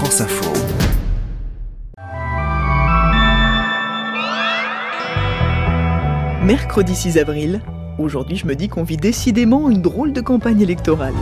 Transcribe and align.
France 0.00 0.22
Info. 0.22 0.50
Mercredi 6.42 6.94
6 6.96 7.18
avril, 7.18 7.60
aujourd'hui 7.98 8.38
je 8.38 8.46
me 8.46 8.56
dis 8.56 8.68
qu'on 8.68 8.82
vit 8.82 8.96
décidément 8.96 9.68
une 9.68 9.82
drôle 9.82 10.14
de 10.14 10.22
campagne 10.22 10.62
électorale. 10.62 11.12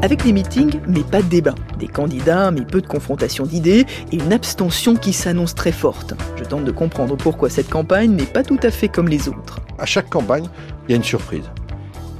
Avec 0.00 0.22
des 0.22 0.32
meetings, 0.32 0.78
mais 0.86 1.02
pas 1.02 1.22
de 1.22 1.28
débat. 1.28 1.56
Des 1.80 1.88
candidats, 1.88 2.52
mais 2.52 2.62
peu 2.62 2.80
de 2.80 2.86
confrontation 2.86 3.46
d'idées, 3.46 3.84
et 4.12 4.16
une 4.16 4.32
abstention 4.32 4.94
qui 4.94 5.12
s'annonce 5.12 5.56
très 5.56 5.72
forte. 5.72 6.14
Je 6.36 6.44
tente 6.44 6.64
de 6.64 6.70
comprendre 6.70 7.16
pourquoi 7.16 7.50
cette 7.50 7.68
campagne 7.68 8.12
n'est 8.12 8.26
pas 8.26 8.44
tout 8.44 8.60
à 8.62 8.70
fait 8.70 8.86
comme 8.86 9.08
les 9.08 9.28
autres. 9.28 9.58
À 9.76 9.86
chaque 9.86 10.08
campagne, 10.08 10.46
il 10.86 10.92
y 10.92 10.94
a 10.94 10.96
une 10.98 11.02
surprise. 11.02 11.50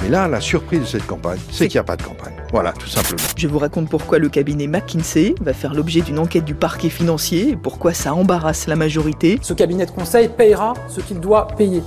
Mais 0.04 0.10
là, 0.10 0.28
la 0.28 0.42
surprise 0.42 0.80
de 0.80 0.84
cette 0.84 1.06
campagne, 1.06 1.38
c'est 1.50 1.66
qu'il 1.66 1.78
n'y 1.78 1.80
a 1.80 1.84
pas 1.84 1.96
de 1.96 2.02
campagne. 2.02 2.34
Voilà, 2.52 2.72
tout 2.72 2.88
simplement. 2.88 3.22
Je 3.38 3.48
vous 3.48 3.58
raconte 3.58 3.88
pourquoi 3.88 4.18
le 4.18 4.28
cabinet 4.28 4.66
McKinsey 4.66 5.34
va 5.40 5.54
faire 5.54 5.72
l'objet 5.72 6.02
d'une 6.02 6.18
enquête 6.18 6.44
du 6.44 6.54
parquet 6.54 6.90
financier, 6.90 7.52
et 7.52 7.56
pourquoi 7.56 7.94
ça 7.94 8.12
embarrasse 8.12 8.66
la 8.66 8.76
majorité. 8.76 9.38
Ce 9.40 9.54
cabinet 9.54 9.86
de 9.86 9.92
conseil 9.92 10.28
payera 10.28 10.74
ce 10.90 11.00
qu'il 11.00 11.20
doit 11.20 11.46
payer. 11.46 11.82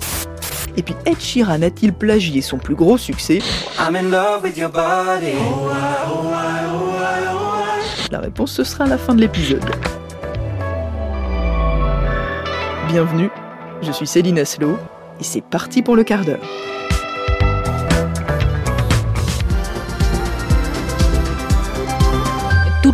Et 0.75 0.81
puis 0.81 0.95
Ed 1.05 1.19
Sheeran 1.19 1.61
a-t-il 1.61 1.93
plagié 1.93 2.41
son 2.41 2.57
plus 2.57 2.73
gros 2.73 2.97
succès? 2.97 3.37
La 8.09 8.19
réponse 8.19 8.51
ce 8.51 8.63
sera 8.63 8.85
à 8.85 8.87
la 8.87 8.97
fin 8.97 9.13
de 9.13 9.21
l'épisode. 9.21 9.63
Bienvenue, 12.87 13.29
je 13.83 13.91
suis 13.91 14.07
Céline 14.07 14.39
Aslo 14.39 14.79
et 15.19 15.23
c'est 15.23 15.41
parti 15.41 15.83
pour 15.83 15.95
le 15.95 16.03
quart 16.03 16.25
d'heure. 16.25 16.41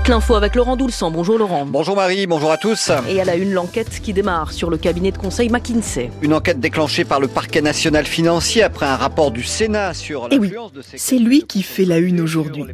Toute 0.04 0.10
l'info 0.10 0.36
avec 0.36 0.56
Laurent 0.56 0.76
Doulsan. 0.76 1.12
Bonjour 1.12 1.38
Laurent. 1.38 1.66
Bonjour 1.66 1.96
Marie, 1.96 2.28
bonjour 2.28 2.52
à 2.52 2.58
tous. 2.58 2.92
Et 3.08 3.16
elle 3.16 3.30
a 3.30 3.38
une 3.38 3.54
l'enquête 3.54 4.02
qui 4.02 4.12
démarre 4.12 4.52
sur 4.52 4.70
le 4.70 4.76
cabinet 4.76 5.12
de 5.12 5.18
conseil 5.18 5.48
McKinsey. 5.48 6.12
Une 6.22 6.34
enquête 6.34 6.60
déclenchée 6.60 7.06
par 7.06 7.22
le 7.22 7.30
parquet 7.30 7.62
national 7.62 8.06
financier 8.06 8.64
après 8.64 8.86
un 8.86 8.98
rapport 8.98 9.32
du 9.32 9.44
Sénat 9.44 9.94
sur 9.94 10.28
Eh 10.30 10.38
oui, 10.38 10.52
de 10.76 10.82
ces 10.82 10.98
c'est 10.98 11.20
lui 11.20 11.44
qui 11.44 11.64
fait 11.64 11.86
la 11.86 12.00
une 12.00 12.20
aujourd'hui. 12.20 12.66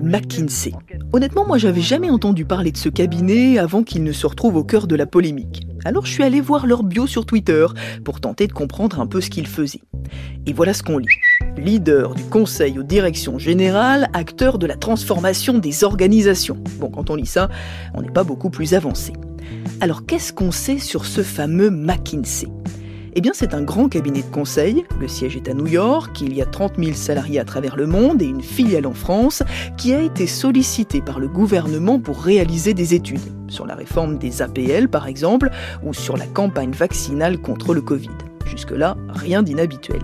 McKinsey. 0.00 0.72
Honnêtement, 1.12 1.44
moi 1.44 1.58
j'avais 1.58 1.80
jamais 1.80 2.10
entendu 2.10 2.44
parler 2.44 2.70
de 2.70 2.76
ce 2.76 2.88
cabinet 2.88 3.58
avant 3.58 3.82
qu'il 3.82 4.04
ne 4.04 4.12
se 4.12 4.28
retrouve 4.28 4.54
au 4.54 4.62
cœur 4.62 4.86
de 4.86 4.94
la 4.94 5.06
polémique. 5.06 5.66
Alors 5.84 6.06
je 6.06 6.12
suis 6.12 6.22
allé 6.22 6.40
voir 6.40 6.66
leur 6.66 6.82
bio 6.82 7.06
sur 7.06 7.24
Twitter 7.26 7.66
pour 8.04 8.20
tenter 8.20 8.46
de 8.46 8.52
comprendre 8.52 9.00
un 9.00 9.06
peu 9.06 9.20
ce 9.20 9.30
qu'ils 9.30 9.46
faisaient. 9.46 9.82
Et 10.46 10.52
voilà 10.52 10.74
ce 10.74 10.82
qu'on 10.82 10.98
lit. 10.98 11.06
Leader 11.56 12.14
du 12.14 12.24
conseil 12.24 12.78
aux 12.78 12.82
directions 12.82 13.38
générales, 13.38 14.08
acteur 14.12 14.58
de 14.58 14.66
la 14.66 14.76
transformation 14.76 15.58
des 15.58 15.84
organisations. 15.84 16.62
Bon, 16.78 16.90
quand 16.90 17.10
on 17.10 17.14
lit 17.14 17.26
ça, 17.26 17.48
on 17.94 18.02
n'est 18.02 18.10
pas 18.10 18.24
beaucoup 18.24 18.50
plus 18.50 18.74
avancé. 18.74 19.12
Alors 19.80 20.06
qu'est-ce 20.06 20.32
qu'on 20.32 20.50
sait 20.50 20.78
sur 20.78 21.04
ce 21.04 21.22
fameux 21.22 21.70
McKinsey? 21.70 22.48
Eh 23.18 23.20
bien, 23.20 23.32
c'est 23.34 23.52
un 23.52 23.62
grand 23.62 23.88
cabinet 23.88 24.22
de 24.22 24.32
conseil. 24.32 24.84
Le 25.00 25.08
siège 25.08 25.34
est 25.34 25.48
à 25.48 25.52
New 25.52 25.66
York. 25.66 26.20
Il 26.20 26.36
y 26.36 26.40
a 26.40 26.46
30 26.46 26.74
000 26.78 26.92
salariés 26.94 27.40
à 27.40 27.44
travers 27.44 27.74
le 27.74 27.88
monde 27.88 28.22
et 28.22 28.26
une 28.26 28.42
filiale 28.42 28.86
en 28.86 28.94
France 28.94 29.42
qui 29.76 29.92
a 29.92 30.00
été 30.00 30.28
sollicitée 30.28 31.00
par 31.00 31.18
le 31.18 31.26
gouvernement 31.26 31.98
pour 31.98 32.22
réaliser 32.22 32.74
des 32.74 32.94
études 32.94 33.18
sur 33.48 33.66
la 33.66 33.74
réforme 33.74 34.18
des 34.18 34.40
APL, 34.40 34.88
par 34.88 35.08
exemple, 35.08 35.50
ou 35.82 35.94
sur 35.94 36.16
la 36.16 36.26
campagne 36.26 36.70
vaccinale 36.70 37.38
contre 37.38 37.74
le 37.74 37.80
Covid. 37.80 38.08
Jusque-là, 38.46 38.96
rien 39.08 39.42
d'inhabituel. 39.42 40.02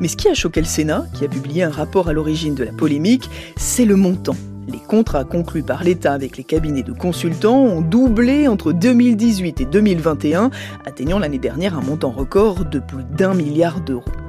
Mais 0.00 0.08
ce 0.08 0.16
qui 0.16 0.26
a 0.26 0.34
choqué 0.34 0.58
le 0.58 0.66
Sénat, 0.66 1.06
qui 1.14 1.24
a 1.24 1.28
publié 1.28 1.62
un 1.62 1.70
rapport 1.70 2.08
à 2.08 2.12
l'origine 2.12 2.56
de 2.56 2.64
la 2.64 2.72
polémique, 2.72 3.30
c'est 3.54 3.84
le 3.84 3.94
montant. 3.94 4.34
Les 4.66 4.78
contrats 4.78 5.24
conclus 5.24 5.62
par 5.62 5.84
l'État 5.84 6.12
avec 6.12 6.36
les 6.36 6.44
cabinets 6.44 6.82
de 6.82 6.92
consultants 6.92 7.62
ont 7.62 7.80
doublé 7.80 8.48
entre 8.48 8.72
2018 8.72 9.60
et 9.60 9.66
2021, 9.66 10.50
atteignant 10.86 11.18
l'année 11.18 11.38
dernière 11.38 11.76
un 11.76 11.82
montant 11.82 12.10
record 12.10 12.64
de 12.64 12.78
plus 12.78 13.04
d'un 13.16 13.34
milliard 13.34 13.80
d'euros. 13.80 14.23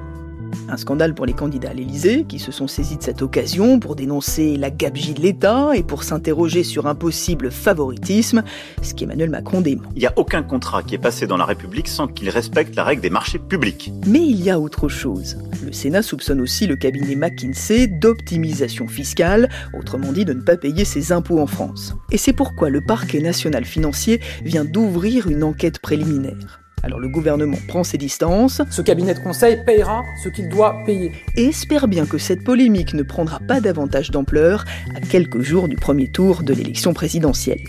Un 0.70 0.78
scandale 0.78 1.14
pour 1.14 1.26
les 1.26 1.34
candidats 1.34 1.70
à 1.70 1.74
l'Élysée, 1.74 2.26
qui 2.28 2.40
se 2.40 2.52
sont 2.52 2.68
saisis 2.68 2.98
de 2.98 3.04
cette 3.04 3.22
occasion 3.22 3.80
pour 3.80 3.96
dénoncer 3.96 4.58
la 4.58 4.70
gabegie 4.70 5.14
de 5.14 5.22
l'État 5.22 5.72
et 5.76 5.84
pour 5.84 6.04
s'interroger 6.04 6.64
sur 6.64 6.88
un 6.88 6.96
possible 6.96 7.52
favoritisme, 7.52 8.44
ce 8.82 8.94
qu'Emmanuel 8.94 9.30
Macron 9.30 9.62
dément. 9.62 9.84
Il 9.96 10.00
n'y 10.00 10.08
a 10.08 10.14
aucun 10.16 10.44
contrat 10.44 10.84
qui 10.84 10.96
est 10.96 11.00
passé 11.00 11.28
dans 11.28 11.38
la 11.38 11.46
République 11.46 11.88
sans 11.88 12.08
qu'il 12.08 12.30
respecte 12.30 12.76
la 12.76 12.84
règle 12.84 13.02
des 13.02 13.10
marchés 13.10 13.40
publics. 13.40 13.92
Mais 14.08 14.26
il 14.26 14.42
y 14.42 14.50
a 14.50 14.60
autre 14.60 14.90
chose. 14.90 15.38
Le 15.64 15.72
Sénat 15.72 16.02
soupçonne 16.02 16.42
aussi 16.42 16.68
le 16.68 16.76
cabinet 16.76 17.16
McKinsey 17.16 17.88
d'optimisation 17.88 18.88
fiscale, 18.88 19.50
autrement 19.78 20.12
dit 20.12 20.26
de 20.26 20.34
ne 20.34 20.42
pas 20.42 20.58
payer 20.58 20.86
ses 20.86 21.12
impôts 21.12 21.40
en 21.40 21.48
France. 21.48 21.96
Et 22.12 22.18
c'est 22.18 22.34
pourquoi 22.34 22.70
le 22.70 22.82
parquet 22.82 23.20
national 23.20 23.66
financier 23.66 24.20
vient 24.44 24.66
d'ouvrir 24.66 25.28
une 25.28 25.44
enquête 25.44 25.80
préliminaire. 25.80 26.65
Alors 26.86 27.00
le 27.00 27.08
gouvernement 27.08 27.58
prend 27.68 27.84
ses 27.84 27.98
distances 27.98 28.62
Ce 28.70 28.84
cabinet 28.84 29.16
de 29.16 29.20
conseil 29.20 29.58
payera 29.66 30.04
ce 30.24 30.30
qu'il 30.30 30.48
doit 30.50 30.84
payer. 30.86 31.12
et 31.36 31.46
espère 31.46 31.88
bien 31.88 32.06
que 32.06 32.20
cette 32.20 32.44
polémique 32.44 32.94
ne 32.94 33.02
prendra 33.02 33.40
pas 33.40 33.60
davantage 33.60 34.12
d'ampleur 34.12 34.66
à 34.96 35.02
quelques 35.02 35.42
jours 35.42 35.68
du 35.68 35.78
premier 35.78 36.12
tour 36.12 36.44
de 36.44 36.54
l'élection 36.54 36.94
présidentielle. 36.94 37.64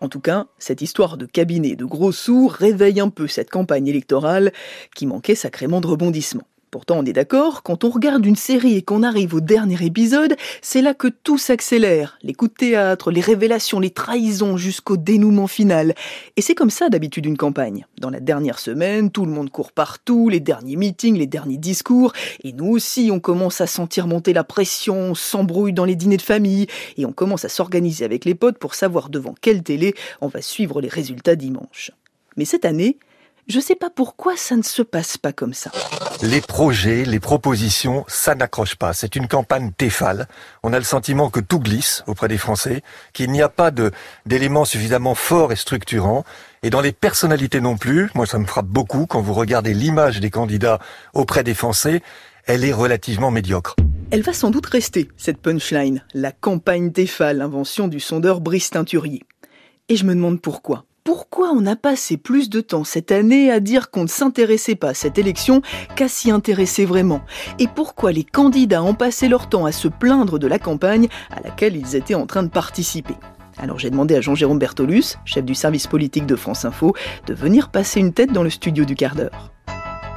En 0.00 0.08
tout 0.08 0.20
cas, 0.20 0.46
cette 0.58 0.80
histoire 0.80 1.18
de 1.18 1.26
cabinet 1.26 1.76
de 1.76 1.84
gros 1.84 2.12
sous 2.12 2.46
réveille 2.48 3.00
un 3.00 3.10
peu 3.10 3.26
cette 3.26 3.50
campagne 3.50 3.86
électorale 3.86 4.50
qui 4.94 5.04
manquait 5.04 5.34
sacrément 5.34 5.82
de 5.82 5.88
rebondissement. 5.88 6.44
Pourtant, 6.76 6.98
on 6.98 7.06
est 7.06 7.14
d'accord, 7.14 7.62
quand 7.62 7.84
on 7.84 7.88
regarde 7.88 8.26
une 8.26 8.36
série 8.36 8.76
et 8.76 8.82
qu'on 8.82 9.02
arrive 9.02 9.34
au 9.34 9.40
dernier 9.40 9.82
épisode, 9.82 10.36
c'est 10.60 10.82
là 10.82 10.92
que 10.92 11.08
tout 11.08 11.38
s'accélère. 11.38 12.18
Les 12.20 12.34
coups 12.34 12.50
de 12.50 12.56
théâtre, 12.56 13.10
les 13.10 13.22
révélations, 13.22 13.80
les 13.80 13.88
trahisons 13.88 14.58
jusqu'au 14.58 14.98
dénouement 14.98 15.46
final. 15.46 15.94
Et 16.36 16.42
c'est 16.42 16.54
comme 16.54 16.68
ça 16.68 16.90
d'habitude 16.90 17.24
une 17.24 17.38
campagne. 17.38 17.86
Dans 17.98 18.10
la 18.10 18.20
dernière 18.20 18.58
semaine, 18.58 19.10
tout 19.10 19.24
le 19.24 19.32
monde 19.32 19.48
court 19.48 19.72
partout, 19.72 20.28
les 20.28 20.38
derniers 20.38 20.76
meetings, 20.76 21.16
les 21.16 21.26
derniers 21.26 21.56
discours, 21.56 22.12
et 22.44 22.52
nous 22.52 22.68
aussi 22.68 23.08
on 23.10 23.20
commence 23.20 23.62
à 23.62 23.66
sentir 23.66 24.06
monter 24.06 24.34
la 24.34 24.44
pression, 24.44 24.98
on 24.98 25.14
s'embrouille 25.14 25.72
dans 25.72 25.86
les 25.86 25.96
dîners 25.96 26.18
de 26.18 26.22
famille, 26.22 26.66
et 26.98 27.06
on 27.06 27.12
commence 27.12 27.46
à 27.46 27.48
s'organiser 27.48 28.04
avec 28.04 28.26
les 28.26 28.34
potes 28.34 28.58
pour 28.58 28.74
savoir 28.74 29.08
devant 29.08 29.34
quelle 29.40 29.62
télé 29.62 29.94
on 30.20 30.28
va 30.28 30.42
suivre 30.42 30.82
les 30.82 30.88
résultats 30.88 31.36
dimanche. 31.36 31.92
Mais 32.36 32.44
cette 32.44 32.66
année, 32.66 32.98
je 33.46 33.60
sais 33.60 33.76
pas 33.76 33.90
pourquoi 33.90 34.36
ça 34.36 34.56
ne 34.56 34.62
se 34.62 34.82
passe 34.82 35.18
pas 35.18 35.32
comme 35.32 35.54
ça. 35.54 35.70
Les 36.22 36.40
projets, 36.40 37.04
les 37.04 37.20
propositions, 37.20 38.04
ça 38.08 38.34
n'accroche 38.34 38.74
pas. 38.74 38.92
C'est 38.92 39.14
une 39.14 39.28
campagne 39.28 39.70
téfale. 39.72 40.26
On 40.62 40.72
a 40.72 40.78
le 40.78 40.84
sentiment 40.84 41.30
que 41.30 41.40
tout 41.40 41.60
glisse 41.60 42.02
auprès 42.06 42.26
des 42.26 42.38
Français, 42.38 42.82
qu'il 43.12 43.30
n'y 43.30 43.42
a 43.42 43.48
pas 43.48 43.70
d'éléments 44.24 44.64
suffisamment 44.64 45.14
forts 45.14 45.52
et 45.52 45.56
structurants. 45.56 46.24
Et 46.62 46.70
dans 46.70 46.80
les 46.80 46.92
personnalités 46.92 47.60
non 47.60 47.76
plus, 47.76 48.10
moi 48.14 48.26
ça 48.26 48.38
me 48.38 48.46
frappe 48.46 48.66
beaucoup 48.66 49.06
quand 49.06 49.20
vous 49.20 49.34
regardez 49.34 49.74
l'image 49.74 50.18
des 50.18 50.30
candidats 50.30 50.80
auprès 51.14 51.44
des 51.44 51.54
Français, 51.54 52.02
elle 52.46 52.64
est 52.64 52.72
relativement 52.72 53.30
médiocre. 53.30 53.76
Elle 54.10 54.22
va 54.22 54.32
sans 54.32 54.50
doute 54.50 54.66
rester, 54.66 55.08
cette 55.16 55.38
punchline, 55.38 56.04
la 56.14 56.32
campagne 56.32 56.92
Tefal, 56.92 57.40
invention 57.40 57.86
du 57.86 58.00
sondeur 58.00 58.40
Brice 58.40 58.70
Teinturier. 58.70 59.22
Et 59.88 59.96
je 59.96 60.04
me 60.04 60.14
demande 60.14 60.40
pourquoi. 60.40 60.84
Pourquoi 61.06 61.52
on 61.54 61.66
a 61.66 61.76
passé 61.76 62.16
plus 62.16 62.50
de 62.50 62.60
temps 62.60 62.82
cette 62.82 63.12
année 63.12 63.48
à 63.48 63.60
dire 63.60 63.92
qu'on 63.92 64.02
ne 64.02 64.08
s'intéressait 64.08 64.74
pas 64.74 64.88
à 64.88 64.94
cette 64.94 65.18
élection 65.18 65.62
qu'à 65.94 66.08
s'y 66.08 66.32
intéresser 66.32 66.84
vraiment? 66.84 67.20
Et 67.60 67.68
pourquoi 67.68 68.10
les 68.10 68.24
candidats 68.24 68.82
ont 68.82 68.92
passé 68.92 69.28
leur 69.28 69.48
temps 69.48 69.66
à 69.66 69.70
se 69.70 69.86
plaindre 69.86 70.40
de 70.40 70.48
la 70.48 70.58
campagne 70.58 71.06
à 71.30 71.40
laquelle 71.40 71.76
ils 71.76 71.94
étaient 71.94 72.16
en 72.16 72.26
train 72.26 72.42
de 72.42 72.48
participer? 72.48 73.14
Alors 73.56 73.78
j'ai 73.78 73.90
demandé 73.90 74.16
à 74.16 74.20
Jean-Jérôme 74.20 74.58
Bertolus, 74.58 75.14
chef 75.24 75.44
du 75.44 75.54
service 75.54 75.86
politique 75.86 76.26
de 76.26 76.34
France 76.34 76.64
Info, 76.64 76.92
de 77.28 77.34
venir 77.34 77.68
passer 77.68 78.00
une 78.00 78.12
tête 78.12 78.32
dans 78.32 78.42
le 78.42 78.50
studio 78.50 78.84
du 78.84 78.96
quart 78.96 79.14
d'heure. 79.14 79.52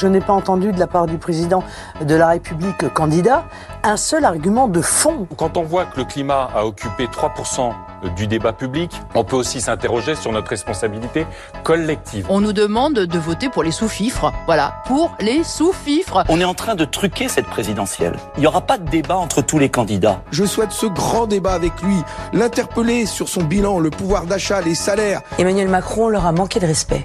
Je 0.02 0.08
n'ai 0.08 0.22
pas 0.22 0.34
entendu 0.34 0.72
de 0.72 0.80
la 0.80 0.88
part 0.88 1.08
du 1.08 1.18
président 1.18 1.62
de 2.02 2.16
la 2.16 2.30
République 2.30 2.88
candidat 2.94 3.44
un 3.84 3.98
seul 3.98 4.24
argument 4.24 4.68
de 4.68 4.82
fond. 4.82 5.28
Quand 5.36 5.58
on 5.58 5.64
voit 5.64 5.86
que 5.86 5.98
le 5.98 6.06
climat 6.06 6.50
a 6.56 6.66
occupé 6.66 7.08
3% 7.08 7.74
du 8.16 8.28
débat 8.28 8.54
public, 8.54 8.92
on 9.14 9.26
peut 9.26 9.36
aussi 9.36 9.60
s'interroger 9.60 10.16
sur 10.16 10.32
notre 10.32 10.50
responsabilité 10.50 11.26
collective. 11.64 12.26
On 12.30 12.40
nous 12.40 12.54
demande 12.54 12.94
de 12.94 13.20
voter 13.20 13.50
pour 13.50 13.64
les 13.64 13.72
sous-fifres. 13.72 14.32
Voilà, 14.46 14.76
pour 14.86 15.16
les 15.20 15.44
sous-fifres. 15.44 16.24
On 16.30 16.40
est 16.40 16.46
en 16.46 16.54
train 16.54 16.76
de 16.76 16.86
truquer 16.86 17.28
cette 17.28 17.48
présidentielle. 17.48 18.16
Il 18.38 18.42
n'y 18.42 18.48
aura 18.48 18.62
pas 18.62 18.78
de 18.78 18.90
débat 18.90 19.18
entre 19.18 19.42
tous 19.42 19.60
les 19.60 19.70
candidats. 19.70 20.22
Je 20.32 20.46
souhaite 20.46 20.72
ce 20.72 20.86
grand 20.86 21.28
débat 21.28 21.54
avec 21.54 21.82
lui, 21.82 21.98
l'interpeller 22.32 23.06
sur 23.06 23.28
son 23.28 23.44
bilan, 23.44 23.80
le 23.80 23.90
pouvoir 23.90 24.26
d'achat, 24.26 24.62
les 24.62 24.76
salaires. 24.76 25.22
Emmanuel 25.38 25.68
Macron 25.68 26.08
leur 26.08 26.26
a 26.26 26.32
manqué 26.32 26.62
de 26.62 26.68
respect. 26.68 27.04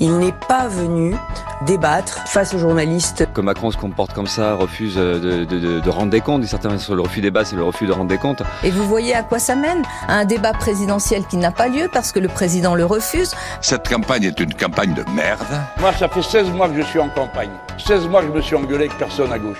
Il 0.00 0.16
n'est 0.18 0.34
pas 0.48 0.66
venu 0.66 1.14
débattre 1.66 2.26
face 2.26 2.54
aux 2.54 2.58
journalistes. 2.58 3.28
Que 3.34 3.42
Macron 3.42 3.70
se 3.70 3.76
comporte 3.76 4.14
comme 4.14 4.26
ça, 4.26 4.54
refuse 4.54 4.96
de, 4.96 5.18
de, 5.18 5.44
de, 5.44 5.80
de 5.80 5.90
rendre 5.90 6.10
des 6.10 6.22
comptes, 6.22 6.42
certaine 6.46 6.70
façon, 6.72 6.94
le 6.94 7.02
refus 7.02 7.20
des 7.20 7.28
débat, 7.28 7.44
c'est 7.44 7.54
le 7.56 7.64
refus 7.64 7.86
de 7.86 7.92
rendre 7.92 8.08
des 8.08 8.16
comptes. 8.16 8.42
Et 8.64 8.70
vous 8.70 8.84
voyez 8.88 9.14
à 9.14 9.22
quoi 9.22 9.38
ça 9.38 9.54
mène? 9.54 9.82
Un 10.08 10.24
débat 10.24 10.52
présidentiel 10.52 11.24
qui 11.26 11.36
n'a 11.36 11.50
pas 11.52 11.68
lieu 11.68 11.88
parce 11.92 12.12
que 12.12 12.18
le 12.18 12.28
président 12.28 12.74
le 12.74 12.86
refuse. 12.86 13.34
Cette 13.60 13.88
campagne 13.88 14.24
est 14.24 14.40
une 14.40 14.54
campagne 14.54 14.94
de 14.94 15.04
merde. 15.14 15.40
Moi, 15.78 15.92
ça 15.92 16.08
fait 16.08 16.22
16 16.22 16.50
mois 16.50 16.68
que 16.68 16.76
je 16.76 16.82
suis 16.82 16.98
en 16.98 17.10
campagne. 17.10 17.50
16 17.78 18.08
mois 18.08 18.22
que 18.22 18.28
je 18.28 18.32
me 18.32 18.40
suis 18.40 18.56
engueulé 18.56 18.86
avec 18.86 18.96
personne 18.96 19.30
à 19.32 19.38
gauche. 19.38 19.58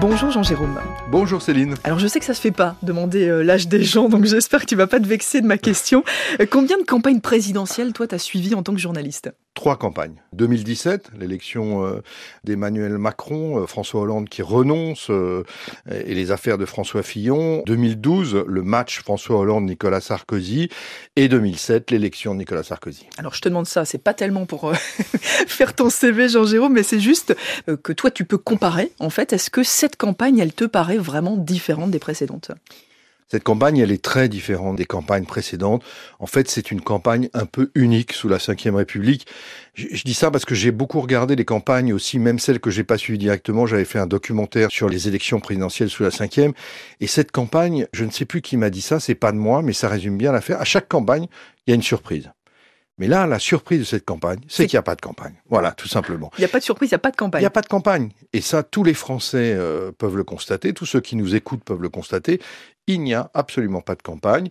Bonjour 0.00 0.30
Jean-Jérôme. 0.30 0.78
Bonjour 1.10 1.40
Céline. 1.40 1.74
Alors 1.84 1.98
je 1.98 2.06
sais 2.06 2.18
que 2.18 2.26
ça 2.26 2.34
se 2.34 2.40
fait 2.40 2.50
pas 2.50 2.76
demander 2.82 3.28
euh, 3.28 3.42
l'âge 3.42 3.66
des 3.66 3.82
gens, 3.82 4.08
donc 4.10 4.26
j'espère 4.26 4.60
que 4.60 4.66
tu 4.66 4.76
vas 4.76 4.86
pas 4.86 5.00
te 5.00 5.06
vexer 5.06 5.40
de 5.40 5.46
ma 5.46 5.56
question. 5.56 6.04
Euh, 6.40 6.46
combien 6.48 6.76
de 6.76 6.82
campagnes 6.82 7.20
présidentielles 7.20 7.92
toi 7.94 8.06
t'as 8.06 8.18
suivi 8.18 8.54
en 8.54 8.62
tant 8.62 8.74
que 8.74 8.80
journaliste? 8.80 9.30
Trois 9.56 9.78
campagnes. 9.78 10.22
2017, 10.34 11.12
l'élection 11.18 11.82
euh, 11.86 12.02
d'Emmanuel 12.44 12.98
Macron, 12.98 13.62
euh, 13.62 13.66
François 13.66 14.02
Hollande 14.02 14.28
qui 14.28 14.42
renonce 14.42 15.06
euh, 15.08 15.44
et 15.90 16.14
les 16.14 16.30
affaires 16.30 16.58
de 16.58 16.66
François 16.66 17.02
Fillon. 17.02 17.62
2012, 17.64 18.44
le 18.46 18.62
match 18.62 19.00
François 19.00 19.38
Hollande-Nicolas 19.38 20.02
Sarkozy. 20.02 20.68
Et 21.16 21.28
2007, 21.28 21.90
l'élection 21.90 22.34
de 22.34 22.40
Nicolas 22.40 22.64
Sarkozy. 22.64 23.06
Alors 23.16 23.32
je 23.32 23.40
te 23.40 23.48
demande 23.48 23.66
ça, 23.66 23.86
c'est 23.86 23.96
pas 23.96 24.12
tellement 24.12 24.44
pour 24.44 24.74
faire 24.76 25.74
ton 25.74 25.88
CV 25.88 26.28
Jean-Jérôme, 26.28 26.74
mais 26.74 26.82
c'est 26.82 27.00
juste 27.00 27.34
que 27.82 27.94
toi 27.94 28.10
tu 28.10 28.26
peux 28.26 28.38
comparer. 28.38 28.92
En 28.98 29.08
fait, 29.08 29.32
est-ce 29.32 29.48
que 29.48 29.62
cette 29.62 29.96
campagne, 29.96 30.38
elle 30.38 30.52
te 30.52 30.66
paraît 30.66 30.98
vraiment 30.98 31.38
différente 31.38 31.90
des 31.90 31.98
précédentes? 31.98 32.50
Cette 33.28 33.42
campagne, 33.42 33.78
elle 33.78 33.90
est 33.90 34.02
très 34.02 34.28
différente 34.28 34.76
des 34.76 34.84
campagnes 34.84 35.24
précédentes. 35.24 35.82
En 36.20 36.26
fait, 36.26 36.48
c'est 36.48 36.70
une 36.70 36.80
campagne 36.80 37.28
un 37.34 37.44
peu 37.44 37.72
unique 37.74 38.12
sous 38.12 38.28
la 38.28 38.36
Ve 38.36 38.74
République. 38.74 39.26
Je, 39.74 40.02
dis 40.04 40.14
ça 40.14 40.30
parce 40.30 40.44
que 40.44 40.54
j'ai 40.54 40.70
beaucoup 40.70 41.00
regardé 41.00 41.34
les 41.34 41.44
campagnes 41.44 41.92
aussi, 41.92 42.20
même 42.20 42.38
celles 42.38 42.60
que 42.60 42.70
j'ai 42.70 42.84
pas 42.84 42.98
suivies 42.98 43.18
directement. 43.18 43.66
J'avais 43.66 43.84
fait 43.84 43.98
un 43.98 44.06
documentaire 44.06 44.70
sur 44.70 44.88
les 44.88 45.08
élections 45.08 45.40
présidentielles 45.40 45.90
sous 45.90 46.04
la 46.04 46.10
Ve. 46.10 46.52
Et 47.00 47.06
cette 47.08 47.32
campagne, 47.32 47.88
je 47.92 48.04
ne 48.04 48.12
sais 48.12 48.26
plus 48.26 48.42
qui 48.42 48.56
m'a 48.56 48.70
dit 48.70 48.80
ça, 48.80 49.00
c'est 49.00 49.16
pas 49.16 49.32
de 49.32 49.38
moi, 49.38 49.60
mais 49.60 49.72
ça 49.72 49.88
résume 49.88 50.16
bien 50.16 50.30
l'affaire. 50.30 50.60
À 50.60 50.64
chaque 50.64 50.88
campagne, 50.88 51.26
il 51.66 51.70
y 51.70 51.72
a 51.72 51.74
une 51.74 51.82
surprise. 51.82 52.30
Mais 52.98 53.08
là, 53.08 53.26
la 53.26 53.38
surprise 53.38 53.80
de 53.80 53.84
cette 53.84 54.04
campagne, 54.04 54.38
c'est 54.48 54.66
qu'il 54.66 54.76
n'y 54.76 54.80
a 54.80 54.82
pas 54.82 54.94
de 54.94 55.02
campagne. 55.02 55.34
Voilà, 55.50 55.72
tout 55.72 55.88
simplement. 55.88 56.30
Il 56.38 56.40
n'y 56.40 56.46
a 56.46 56.48
pas 56.48 56.60
de 56.60 56.64
surprise, 56.64 56.90
il 56.90 56.94
n'y 56.94 56.96
a 56.96 57.00
pas 57.00 57.10
de 57.10 57.16
campagne. 57.16 57.40
Il 57.40 57.42
n'y 57.42 57.46
a 57.46 57.50
pas 57.50 57.60
de 57.60 57.66
campagne. 57.66 58.10
Et 58.32 58.40
ça, 58.40 58.62
tous 58.62 58.84
les 58.84 58.94
Français 58.94 59.52
euh, 59.54 59.92
peuvent 59.92 60.16
le 60.16 60.24
constater, 60.24 60.72
tous 60.72 60.86
ceux 60.86 61.00
qui 61.00 61.16
nous 61.16 61.34
écoutent 61.34 61.62
peuvent 61.62 61.82
le 61.82 61.90
constater. 61.90 62.40
Il 62.86 63.02
n'y 63.02 63.12
a 63.12 63.30
absolument 63.34 63.82
pas 63.82 63.96
de 63.96 64.02
campagne. 64.02 64.48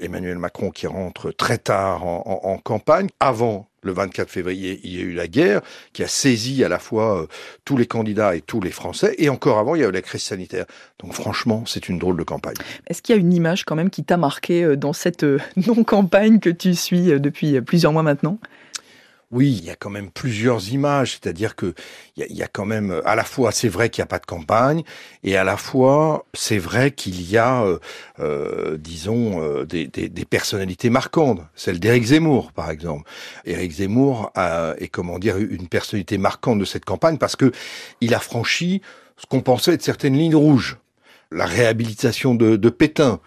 Emmanuel 0.00 0.38
Macron 0.38 0.70
qui 0.70 0.86
rentre 0.86 1.32
très 1.32 1.58
tard 1.58 2.06
en, 2.06 2.22
en, 2.44 2.50
en, 2.50 2.58
campagne, 2.58 3.08
avant 3.18 3.68
le 3.82 3.92
24 3.92 4.30
février, 4.30 4.80
il 4.84 4.96
y 4.96 4.98
a 4.98 5.02
eu 5.02 5.12
la 5.12 5.26
guerre 5.26 5.60
qui 5.92 6.02
a 6.02 6.08
saisi 6.08 6.64
à 6.64 6.68
la 6.68 6.78
fois 6.78 7.22
euh, 7.22 7.26
tous 7.64 7.76
les 7.76 7.86
candidats 7.86 8.36
et 8.36 8.40
tous 8.40 8.60
les 8.60 8.70
Français, 8.70 9.14
et 9.18 9.28
encore 9.28 9.58
avant, 9.58 9.74
il 9.74 9.82
y 9.82 9.84
a 9.84 9.88
eu 9.88 9.92
la 9.92 10.02
crise 10.02 10.22
sanitaire. 10.22 10.66
Donc 11.00 11.14
franchement, 11.14 11.64
c'est 11.66 11.88
une 11.88 11.98
drôle 11.98 12.16
de 12.16 12.22
campagne. 12.22 12.54
Est-ce 12.86 13.02
qu'il 13.02 13.14
y 13.14 13.18
a 13.18 13.20
une 13.20 13.32
image 13.32 13.64
quand 13.64 13.74
même 13.74 13.90
qui 13.90 14.04
t'a 14.04 14.16
marqué 14.16 14.62
euh, 14.62 14.76
dans 14.76 14.92
cette 14.92 15.24
euh, 15.24 15.38
non-campagne 15.66 16.38
que 16.38 16.50
tu 16.50 16.74
suis 16.74 17.20
depuis 17.20 17.60
plusieurs 17.60 17.92
mois 17.92 18.02
maintenant? 18.02 18.38
Oui, 19.32 19.56
il 19.58 19.64
y 19.64 19.70
a 19.70 19.76
quand 19.76 19.88
même 19.88 20.10
plusieurs 20.10 20.72
images, 20.72 21.12
c'est-à-dire 21.12 21.56
que 21.56 21.74
il 22.16 22.26
y, 22.28 22.34
y, 22.34 22.42
a 22.42 22.48
quand 22.48 22.66
même 22.66 23.00
à 23.06 23.16
la 23.16 23.24
fois 23.24 23.50
c'est 23.50 23.70
vrai 23.70 23.88
qu'il 23.88 24.02
n'y 24.02 24.04
a 24.04 24.06
pas 24.06 24.18
de 24.18 24.26
campagne 24.26 24.82
et 25.24 25.38
à 25.38 25.44
la 25.44 25.56
fois 25.56 26.26
c'est 26.34 26.58
vrai 26.58 26.90
qu'il 26.90 27.28
y 27.28 27.38
a, 27.38 27.62
euh, 27.62 27.78
euh, 28.20 28.76
disons, 28.76 29.42
euh, 29.42 29.64
des, 29.64 29.86
des, 29.86 30.10
des, 30.10 30.24
personnalités 30.26 30.90
marquantes. 30.90 31.40
Celle 31.54 31.80
d'Éric 31.80 32.04
Zemmour, 32.04 32.52
par 32.52 32.70
exemple. 32.70 33.08
Éric 33.46 33.72
Zemmour 33.72 34.30
a, 34.34 34.74
est 34.78 34.88
comment 34.88 35.18
dire 35.18 35.38
une 35.38 35.68
personnalité 35.68 36.18
marquante 36.18 36.58
de 36.58 36.66
cette 36.66 36.84
campagne 36.84 37.16
parce 37.16 37.36
que 37.36 37.52
il 38.02 38.14
a 38.14 38.20
franchi 38.20 38.82
ce 39.16 39.24
qu'on 39.26 39.40
pensait 39.40 39.72
être 39.72 39.82
certaines 39.82 40.16
lignes 40.16 40.36
rouges. 40.36 40.76
La 41.30 41.46
réhabilitation 41.46 42.34
de, 42.34 42.56
de 42.56 42.68
Pétain 42.68 43.20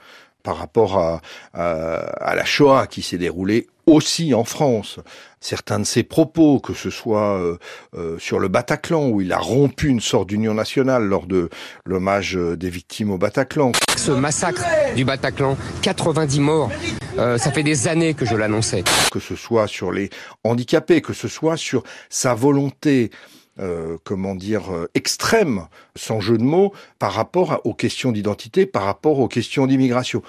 par 0.43 0.57
rapport 0.57 0.99
à, 0.99 1.21
à 1.53 2.35
la 2.35 2.45
Shoah 2.45 2.85
qui 2.85 3.01
s'est 3.01 3.17
déroulée 3.17 3.67
aussi 3.85 4.33
en 4.33 4.43
France. 4.43 4.99
Certains 5.39 5.79
de 5.79 5.83
ses 5.83 6.03
propos, 6.03 6.59
que 6.59 6.73
ce 6.73 6.89
soit 6.89 7.37
euh, 7.37 7.57
euh, 7.95 8.17
sur 8.19 8.39
le 8.39 8.47
Bataclan, 8.47 9.09
où 9.09 9.21
il 9.21 9.31
a 9.31 9.37
rompu 9.37 9.87
une 9.89 10.01
sorte 10.01 10.29
d'union 10.29 10.53
nationale 10.53 11.03
lors 11.03 11.27
de 11.27 11.49
l'hommage 11.85 12.35
des 12.35 12.69
victimes 12.69 13.11
au 13.11 13.17
Bataclan. 13.17 13.71
Ce 13.95 14.11
massacre 14.11 14.63
du 14.95 15.05
Bataclan, 15.05 15.57
90 15.81 16.39
morts, 16.39 16.71
euh, 17.17 17.37
ça 17.37 17.51
fait 17.51 17.63
des 17.63 17.87
années 17.87 18.13
que 18.13 18.25
je 18.25 18.35
l'annonçais. 18.35 18.83
Que 19.11 19.19
ce 19.19 19.35
soit 19.35 19.67
sur 19.67 19.91
les 19.91 20.09
handicapés, 20.43 21.01
que 21.01 21.13
ce 21.13 21.27
soit 21.27 21.57
sur 21.57 21.83
sa 22.09 22.33
volonté 22.33 23.11
euh, 23.57 23.97
comment 24.03 24.35
dire, 24.35 24.73
euh, 24.73 24.89
extrême, 24.95 25.67
sans 25.95 26.19
jeu 26.19 26.37
de 26.37 26.43
mots, 26.43 26.73
par 26.99 27.13
rapport 27.13 27.53
à, 27.53 27.65
aux 27.65 27.73
questions 27.73 28.11
d'identité, 28.11 28.65
par 28.65 28.83
rapport 28.83 29.19
aux 29.19 29.29
questions 29.29 29.65
d'immigration. 29.65 30.21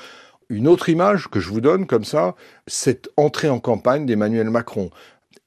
Une 0.49 0.69
autre 0.69 0.89
image 0.89 1.29
que 1.29 1.41
je 1.41 1.51
vous 1.51 1.61
donne 1.61 1.87
comme 1.87 2.05
ça, 2.05 2.35
cette 2.67 3.09
entrée 3.17 3.49
en 3.49 3.59
campagne 3.59 4.07
d'Emmanuel 4.07 4.51
Macron 4.51 4.91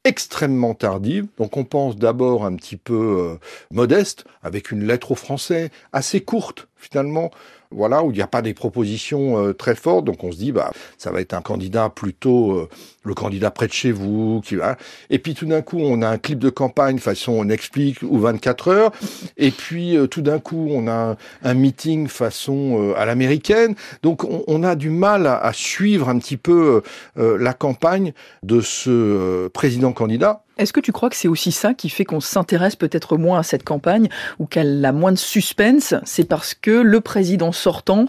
extrêmement 0.04 0.74
tardive. 0.74 1.28
Donc 1.38 1.58
on 1.58 1.64
pense 1.64 1.96
d'abord 1.96 2.46
un 2.46 2.56
petit 2.56 2.78
peu 2.78 3.18
euh, 3.20 3.40
modeste, 3.72 4.26
avec 4.42 4.72
une 4.72 4.86
lettre 4.86 5.12
aux 5.12 5.16
Français 5.16 5.72
assez 5.94 6.22
courte 6.22 6.68
finalement, 6.76 7.32
voilà, 7.72 8.04
où 8.04 8.10
il 8.10 8.16
n'y 8.16 8.22
a 8.22 8.28
pas 8.28 8.42
des 8.42 8.56
propositions 8.56 9.38
euh, 9.38 9.54
très 9.54 9.76
fortes. 9.76 10.06
Donc 10.06 10.24
on 10.24 10.32
se 10.32 10.38
dit, 10.38 10.52
bah, 10.52 10.72
ça 10.98 11.12
va 11.12 11.22
être 11.22 11.34
un 11.34 11.42
candidat 11.42 11.90
plutôt 11.90 12.54
euh, 12.54 12.70
le 13.04 13.14
candidat 13.14 13.52
près 13.52 13.68
de 13.68 13.74
chez 13.74 13.92
vous. 13.92 14.42
Qui 14.44 14.56
va. 14.56 14.76
Et 15.12 15.20
puis 15.20 15.36
tout 15.36 15.46
d'un 15.46 15.62
coup, 15.62 15.80
on 15.80 16.02
a 16.02 16.08
un 16.08 16.18
clip 16.18 16.40
de 16.40 16.50
campagne 16.50 16.98
façon 16.98 17.34
on 17.34 17.48
explique 17.50 18.02
ou 18.02 18.18
24 18.18 18.68
heures. 18.70 18.92
Et 19.38 19.52
puis 19.52 19.96
euh, 19.96 20.08
tout 20.08 20.22
d'un 20.22 20.40
coup, 20.40 20.68
on 20.72 20.88
a 20.88 21.16
un 21.44 21.54
meeting 21.54 22.08
façon 22.08 22.94
à 22.98 23.06
l'américaine. 23.06 23.76
Donc 24.02 24.24
on, 24.24 24.44
on, 24.48 24.64
a 24.64 24.76
du 24.76 24.90
mal 24.90 25.28
à, 25.28 25.38
à, 25.38 25.54
suivre 25.54 26.10
un 26.10 26.18
petit 26.18 26.38
peu 26.38 26.82
la 27.16 27.54
campagne 27.54 28.14
de 28.44 28.62
ce 28.62 29.48
président 29.50 29.92
candidat. 29.94 30.44
Est-ce 30.60 30.74
que 30.74 30.82
tu 30.82 30.92
crois 30.92 31.10
que 31.10 31.16
c'est 31.16 31.30
aussi 31.30 31.54
ça 31.54 31.74
qui 31.74 31.88
fait 31.88 32.04
qu'on 32.04 32.20
s'intéresse 32.20 32.76
peut-être 32.76 33.16
moins 33.18 33.40
à 33.40 33.44
cette 33.44 33.64
campagne 33.64 34.10
ou 34.40 34.46
qu'elle 34.46 34.84
a 34.84 34.92
moins 34.92 35.14
de 35.14 35.18
suspense? 35.18 35.96
C'est 36.04 36.26
parce 36.26 36.54
que 36.54 36.72
le 36.72 37.00
président 37.00 37.54
sortant 37.54 38.08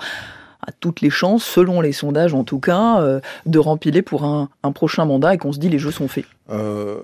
a 0.67 0.73
toutes 0.73 1.01
les 1.01 1.11
chances, 1.11 1.45
selon 1.45 1.81
les 1.81 1.93
sondages 1.93 2.35
en 2.35 2.43
tout 2.43 2.59
cas, 2.59 3.01
euh, 3.01 3.21
de 3.47 3.59
rempiler 3.61 4.03
pour 4.03 4.25
un, 4.25 4.49
un 4.65 4.73
prochain 4.73 5.05
mandat 5.05 5.35
et 5.35 5.39
qu'on 5.39 5.53
se 5.53 5.61
dit 5.61 5.69
les 5.69 5.79
jeux 5.79 5.93
sont 5.93 6.09
faits 6.09 6.27
euh, 6.51 6.99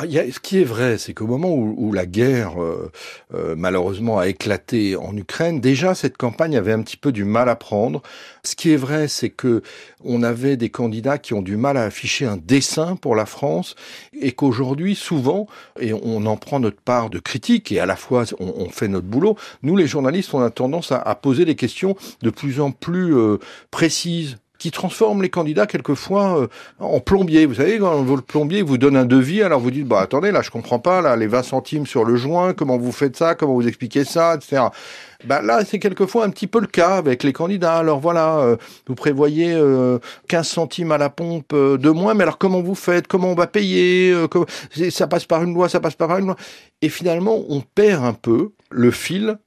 ce 0.00 0.40
qui 0.40 0.60
est 0.60 0.64
vrai, 0.64 0.98
c'est 0.98 1.14
qu'au 1.14 1.26
moment 1.26 1.54
où, 1.54 1.92
la 1.92 2.06
guerre 2.06 2.62
euh, 2.62 2.90
euh, 3.34 3.54
malheureusement 3.56 4.18
a 4.18 4.28
éclaté 4.28 4.96
en 4.96 5.16
Ukraine, 5.16 5.60
déjà 5.60 5.94
cette 5.94 6.16
campagne 6.16 6.56
avait 6.56 6.72
un 6.72 6.82
petit 6.82 6.96
peu 6.96 7.12
du 7.12 7.24
mal 7.24 7.48
à 7.48 7.56
prendre. 7.56 8.02
Ce 8.42 8.54
qui 8.54 8.72
est 8.72 8.76
vrai, 8.76 9.08
c'est 9.08 9.30
que 9.30 9.62
on 10.04 10.22
avait 10.22 10.56
des 10.56 10.70
candidats 10.70 11.18
qui 11.18 11.34
ont 11.34 11.42
du 11.42 11.56
mal 11.56 11.76
à 11.76 11.84
afficher 11.84 12.26
un 12.26 12.36
dessin 12.36 12.96
pour 12.96 13.16
la 13.16 13.26
France 13.26 13.74
et 14.20 14.32
qu'aujourd'hui, 14.32 14.94
souvent, 14.94 15.46
et 15.80 15.92
on 15.92 16.26
en 16.26 16.36
prend 16.36 16.60
notre 16.60 16.80
part 16.80 17.10
de 17.10 17.18
critique 17.18 17.72
et 17.72 17.80
à 17.80 17.86
la 17.86 17.96
fois 17.96 18.24
on, 18.38 18.52
on 18.56 18.68
fait 18.68 18.88
notre 18.88 19.06
boulot, 19.06 19.36
nous 19.62 19.76
les 19.76 19.86
journalistes, 19.86 20.34
on 20.34 20.42
a 20.42 20.50
tendance 20.50 20.92
à, 20.92 20.98
à 20.98 21.14
poser 21.14 21.44
des 21.44 21.54
questions 21.54 21.96
de 22.22 22.30
plus 22.30 22.60
en 22.60 22.70
plus 22.70 23.16
euh, 23.16 23.38
précises, 23.70 24.36
qui 24.58 24.70
transforme 24.70 25.22
les 25.22 25.30
candidats 25.30 25.66
quelquefois 25.66 26.40
euh, 26.40 26.46
en 26.78 27.00
plombier. 27.00 27.46
Vous 27.46 27.54
savez, 27.54 27.78
quand 27.78 28.02
le 28.02 28.22
plombier 28.22 28.62
vous 28.62 28.78
donne 28.78 28.96
un 28.96 29.04
devis, 29.04 29.42
alors 29.42 29.60
vous 29.60 29.70
dites, 29.70 29.86
bah 29.86 30.00
attendez, 30.00 30.30
là 30.30 30.42
je 30.42 30.50
comprends 30.50 30.78
pas, 30.78 31.00
là 31.00 31.16
les 31.16 31.26
20 31.26 31.42
centimes 31.42 31.86
sur 31.86 32.04
le 32.04 32.16
joint, 32.16 32.54
comment 32.54 32.78
vous 32.78 32.92
faites 32.92 33.16
ça, 33.16 33.34
comment 33.34 33.54
vous 33.54 33.66
expliquez 33.66 34.04
ça, 34.04 34.36
etc. 34.36 34.68
Bah 35.24 35.40
là, 35.40 35.64
c'est 35.64 35.78
quelquefois 35.78 36.24
un 36.24 36.30
petit 36.30 36.46
peu 36.46 36.60
le 36.60 36.66
cas 36.66 36.96
avec 36.96 37.22
les 37.22 37.32
candidats. 37.32 37.76
Alors 37.76 37.98
voilà, 37.98 38.38
euh, 38.40 38.56
vous 38.86 38.94
prévoyez 38.94 39.54
euh, 39.54 39.98
15 40.28 40.46
centimes 40.46 40.92
à 40.92 40.98
la 40.98 41.08
pompe 41.08 41.52
euh, 41.54 41.78
de 41.78 41.90
moins, 41.90 42.14
mais 42.14 42.24
alors 42.24 42.38
comment 42.38 42.60
vous 42.60 42.74
faites 42.74 43.06
Comment 43.06 43.28
on 43.28 43.34
va 43.34 43.46
payer 43.46 44.12
euh. 44.12 44.28
Ça 44.90 45.06
passe 45.06 45.24
par 45.24 45.42
une 45.42 45.54
loi, 45.54 45.68
ça 45.68 45.80
passe 45.80 45.94
par 45.94 46.16
une 46.18 46.26
loi. 46.26 46.36
Et 46.82 46.90
finalement, 46.90 47.42
on 47.48 47.62
perd 47.62 48.04
un 48.04 48.12
peu 48.12 48.52
le 48.70 48.90
fil 48.90 49.38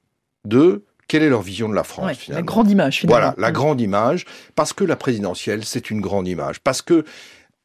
de 0.44 0.84
quelle 1.08 1.22
est 1.22 1.28
leur 1.28 1.42
vision 1.42 1.68
de 1.68 1.74
la 1.74 1.84
France 1.84 2.06
ouais, 2.06 2.14
finalement. 2.14 2.40
La 2.40 2.46
grande 2.46 2.70
image, 2.70 3.00
finalement. 3.00 3.20
Voilà, 3.20 3.34
la 3.38 3.50
grande 3.50 3.80
image, 3.80 4.26
parce 4.54 4.72
que 4.72 4.84
la 4.84 4.96
présidentielle, 4.96 5.64
c'est 5.64 5.90
une 5.90 6.00
grande 6.00 6.28
image, 6.28 6.60
parce 6.60 6.82
que 6.82 7.04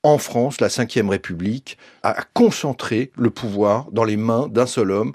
en 0.02 0.18
France, 0.18 0.60
la 0.60 0.68
Ve 0.68 1.10
République 1.10 1.78
a 2.04 2.16
concentré 2.34 3.12
le 3.16 3.30
pouvoir 3.30 3.88
dans 3.92 4.04
les 4.04 4.18
mains 4.18 4.48
d'un 4.50 4.66
seul 4.66 4.92
homme, 4.92 5.14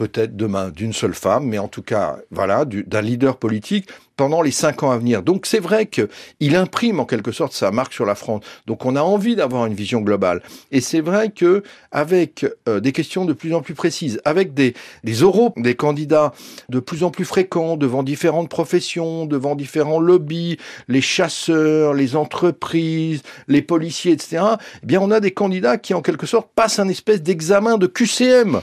peut-être 0.00 0.34
demain 0.34 0.70
d'une 0.70 0.94
seule 0.94 1.12
femme, 1.12 1.44
mais 1.44 1.58
en 1.58 1.68
tout 1.68 1.82
cas, 1.82 2.16
voilà, 2.30 2.64
d'un 2.64 3.02
leader 3.02 3.36
politique 3.36 3.86
pendant 4.16 4.40
les 4.40 4.50
cinq 4.50 4.82
ans 4.82 4.90
à 4.90 4.96
venir. 4.96 5.22
Donc 5.22 5.44
c'est 5.44 5.58
vrai 5.60 5.86
qu'il 5.86 6.56
imprime 6.56 7.00
en 7.00 7.04
quelque 7.04 7.32
sorte 7.32 7.52
sa 7.52 7.70
marque 7.70 7.92
sur 7.92 8.06
la 8.06 8.14
France. 8.14 8.42
Donc 8.66 8.86
on 8.86 8.96
a 8.96 9.02
envie 9.02 9.36
d'avoir 9.36 9.66
une 9.66 9.74
vision 9.74 10.00
globale. 10.00 10.40
Et 10.72 10.80
c'est 10.80 11.02
vrai 11.02 11.28
que 11.28 11.62
avec 11.90 12.46
euh, 12.66 12.80
des 12.80 12.92
questions 12.92 13.26
de 13.26 13.34
plus 13.34 13.54
en 13.54 13.60
plus 13.60 13.74
précises, 13.74 14.22
avec 14.24 14.54
des, 14.54 14.72
des 15.04 15.22
oraux, 15.22 15.52
des 15.58 15.74
candidats 15.74 16.32
de 16.70 16.80
plus 16.80 17.04
en 17.04 17.10
plus 17.10 17.26
fréquents 17.26 17.76
devant 17.76 18.02
différentes 18.02 18.48
professions, 18.48 19.26
devant 19.26 19.54
différents 19.54 20.00
lobbies, 20.00 20.56
les 20.88 21.02
chasseurs, 21.02 21.92
les 21.92 22.16
entreprises, 22.16 23.20
les 23.48 23.60
policiers, 23.60 24.12
etc. 24.12 24.44
Eh 24.82 24.86
bien 24.86 25.00
on 25.02 25.10
a 25.10 25.20
des 25.20 25.32
candidats 25.32 25.76
qui 25.76 25.92
en 25.92 26.00
quelque 26.00 26.26
sorte 26.26 26.48
passent 26.54 26.78
un 26.78 26.88
espèce 26.88 27.22
d'examen 27.22 27.76
de 27.76 27.86
QCM. 27.86 28.62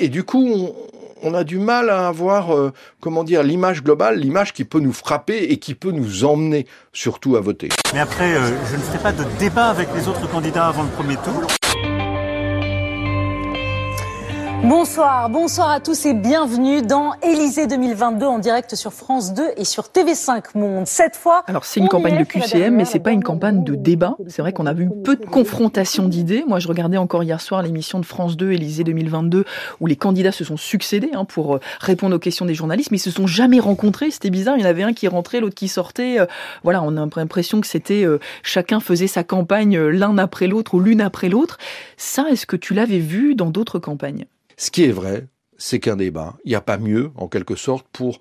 Et 0.00 0.08
du 0.08 0.22
coup, 0.22 0.70
on, 1.22 1.34
a 1.34 1.42
du 1.42 1.58
mal 1.58 1.90
à 1.90 2.06
avoir, 2.06 2.54
euh, 2.54 2.72
comment 3.00 3.24
dire, 3.24 3.42
l'image 3.42 3.82
globale, 3.82 4.16
l'image 4.16 4.52
qui 4.52 4.64
peut 4.64 4.78
nous 4.78 4.92
frapper 4.92 5.38
et 5.38 5.56
qui 5.56 5.74
peut 5.74 5.90
nous 5.90 6.24
emmener 6.24 6.66
surtout 6.92 7.36
à 7.36 7.40
voter. 7.40 7.68
Mais 7.92 7.98
après, 7.98 8.32
euh, 8.32 8.50
je 8.70 8.76
ne 8.76 8.80
ferai 8.80 8.98
pas 8.98 9.12
de 9.12 9.24
débat 9.40 9.66
avec 9.66 9.88
les 9.96 10.06
autres 10.06 10.30
candidats 10.30 10.68
avant 10.68 10.84
le 10.84 10.90
premier 10.90 11.16
tour. 11.16 11.57
Bonsoir, 14.64 15.30
bonsoir 15.30 15.70
à 15.70 15.78
tous 15.78 16.04
et 16.04 16.14
bienvenue 16.14 16.82
dans 16.82 17.12
Élysée 17.22 17.68
2022 17.68 18.26
en 18.26 18.38
direct 18.40 18.74
sur 18.74 18.92
France 18.92 19.32
2 19.32 19.52
et 19.56 19.64
sur 19.64 19.84
TV5 19.84 20.58
Monde. 20.58 20.86
Cette 20.86 21.14
fois. 21.14 21.44
Alors 21.46 21.64
c'est 21.64 21.78
une 21.78 21.88
campagne 21.88 22.18
de 22.18 22.24
QCM, 22.24 22.74
mais 22.74 22.84
c'est 22.84 22.98
pas 22.98 23.12
une 23.12 23.22
campagne 23.22 23.62
de 23.62 23.76
débat. 23.76 24.16
C'est 24.26 24.42
vrai 24.42 24.52
qu'on 24.52 24.66
a 24.66 24.72
vu 24.72 24.90
peu 25.04 25.14
de 25.14 25.24
confrontation 25.24 26.08
d'idées. 26.08 26.44
Moi, 26.46 26.58
je 26.58 26.66
regardais 26.66 26.96
encore 26.96 27.22
hier 27.22 27.40
soir 27.40 27.62
l'émission 27.62 28.00
de 28.00 28.04
France 28.04 28.36
2 28.36 28.50
Élysée 28.52 28.82
2022 28.82 29.44
où 29.80 29.86
les 29.86 29.96
candidats 29.96 30.32
se 30.32 30.42
sont 30.42 30.56
succédés 30.56 31.10
hein, 31.14 31.24
pour 31.24 31.54
euh, 31.54 31.60
répondre 31.80 32.16
aux 32.16 32.18
questions 32.18 32.44
des 32.44 32.54
journalistes, 32.54 32.90
mais 32.90 32.98
ils 32.98 33.00
se 33.00 33.12
sont 33.12 33.28
jamais 33.28 33.60
rencontrés. 33.60 34.10
C'était 34.10 34.30
bizarre. 34.30 34.56
Il 34.56 34.62
y 34.62 34.66
en 34.66 34.68
avait 34.68 34.82
un 34.82 34.92
qui 34.92 35.06
rentrait, 35.06 35.38
l'autre 35.38 35.54
qui 35.54 35.68
sortait. 35.68 36.18
Euh, 36.18 36.26
voilà, 36.64 36.82
on 36.82 36.96
a 36.96 37.08
l'impression 37.16 37.60
que 37.60 37.66
c'était 37.66 38.04
euh, 38.04 38.18
chacun 38.42 38.80
faisait 38.80 39.06
sa 39.06 39.22
campagne 39.22 39.78
l'un 39.78 40.18
après 40.18 40.48
l'autre 40.48 40.74
ou 40.74 40.80
l'une 40.80 41.00
après 41.00 41.28
l'autre. 41.28 41.58
Ça, 41.96 42.26
est-ce 42.28 42.44
que 42.44 42.56
tu 42.56 42.74
l'avais 42.74 42.98
vu 42.98 43.36
dans 43.36 43.50
d'autres 43.50 43.78
campagnes? 43.78 44.26
Ce 44.58 44.70
qui 44.70 44.84
est 44.84 44.92
vrai, 44.92 45.26
c'est 45.56 45.78
qu'un 45.78 45.96
débat, 45.96 46.36
il 46.44 46.50
n'y 46.50 46.54
a 46.54 46.60
pas 46.60 46.76
mieux, 46.76 47.10
en 47.14 47.28
quelque 47.28 47.56
sorte, 47.56 47.86
pour 47.92 48.18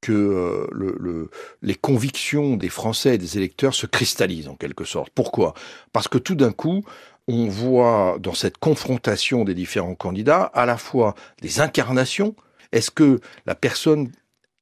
que 0.00 0.12
euh, 0.12 0.66
le, 0.72 1.30
les 1.62 1.74
convictions 1.74 2.56
des 2.56 2.68
Français 2.68 3.14
et 3.14 3.18
des 3.18 3.36
électeurs 3.36 3.74
se 3.74 3.86
cristallisent, 3.86 4.48
en 4.48 4.54
quelque 4.54 4.84
sorte. 4.84 5.10
Pourquoi? 5.14 5.54
Parce 5.92 6.08
que 6.08 6.18
tout 6.18 6.34
d'un 6.34 6.52
coup, 6.52 6.84
on 7.28 7.46
voit 7.46 8.16
dans 8.20 8.34
cette 8.34 8.58
confrontation 8.58 9.44
des 9.44 9.54
différents 9.54 9.94
candidats 9.94 10.44
à 10.54 10.66
la 10.66 10.76
fois 10.76 11.14
des 11.42 11.60
incarnations. 11.60 12.34
Est-ce 12.72 12.90
que 12.90 13.20
la 13.46 13.54
personne 13.54 14.10